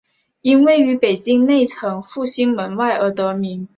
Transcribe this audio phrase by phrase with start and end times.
[0.41, 3.69] 因位于北京内城复兴门外而得名。